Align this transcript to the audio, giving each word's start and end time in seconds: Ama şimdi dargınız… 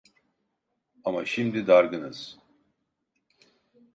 Ama 1.03 1.25
şimdi 1.25 1.67
dargınız… 1.67 2.39